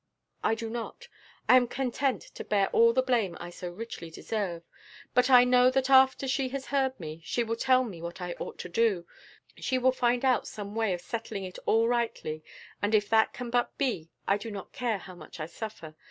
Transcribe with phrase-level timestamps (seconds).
[0.43, 1.07] "I do not;
[1.47, 4.63] I am content to bear all the blame I so richly deserve,
[5.13, 8.33] but I know that after she has heard me, she will tell me what I
[8.39, 9.05] ought to do,
[9.57, 12.43] she will find out some way of settling it all rightly,
[12.81, 15.93] and if that can but be, I do not care how much I suffer.